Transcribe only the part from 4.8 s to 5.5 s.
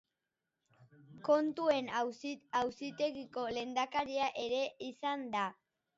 izan da.